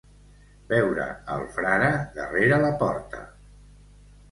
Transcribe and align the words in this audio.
Veure 0.71 1.05
el 1.35 1.45
frare 1.59 1.91
darrere 2.17 2.61
la 2.65 2.73
porta. 2.83 3.23